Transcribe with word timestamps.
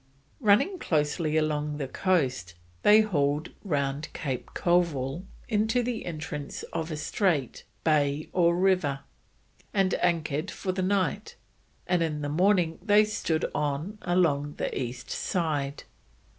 Running 0.39 0.79
closely 0.79 1.37
along 1.37 1.77
the 1.77 1.87
coast, 1.87 2.55
they 2.81 3.01
hauled 3.01 3.51
round 3.63 4.11
Cape 4.13 4.55
Colville 4.55 5.27
into 5.47 5.83
"the 5.83 6.07
Entrance 6.07 6.63
of 6.73 6.89
a 6.89 6.97
Straight, 6.97 7.65
Bay 7.83 8.27
or 8.33 8.55
River," 8.55 9.01
and 9.75 9.93
anchored 10.01 10.49
for 10.49 10.71
the 10.71 10.81
night, 10.81 11.35
and 11.85 12.01
in 12.01 12.23
the 12.23 12.29
morning 12.29 12.79
they 12.81 13.05
stood 13.05 13.45
on 13.53 13.99
along 14.01 14.55
the 14.55 14.75
east 14.75 15.11
side. 15.11 15.83